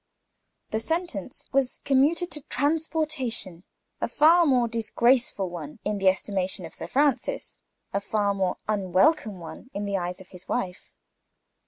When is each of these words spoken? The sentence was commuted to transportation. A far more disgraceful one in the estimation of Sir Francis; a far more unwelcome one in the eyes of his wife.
The 0.71 0.79
sentence 0.79 1.47
was 1.51 1.79
commuted 1.83 2.31
to 2.31 2.41
transportation. 2.45 3.65
A 4.01 4.07
far 4.07 4.47
more 4.47 4.67
disgraceful 4.67 5.47
one 5.51 5.77
in 5.85 5.99
the 5.99 6.07
estimation 6.07 6.65
of 6.65 6.73
Sir 6.73 6.87
Francis; 6.87 7.59
a 7.93 8.01
far 8.01 8.33
more 8.33 8.57
unwelcome 8.67 9.39
one 9.39 9.69
in 9.75 9.85
the 9.85 9.97
eyes 9.97 10.19
of 10.19 10.29
his 10.29 10.47
wife. 10.47 10.91